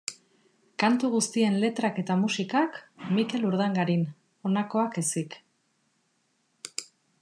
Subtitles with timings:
[0.83, 2.81] Kantu guztien letrak eta musikak:
[3.19, 4.09] Mikel Urdangarin,
[4.51, 5.43] honakoak ezik.